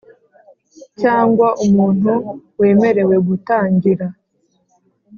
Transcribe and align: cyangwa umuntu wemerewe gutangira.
cyangwa 1.01 1.47
umuntu 1.65 2.11
wemerewe 2.59 3.15
gutangira. 3.27 4.05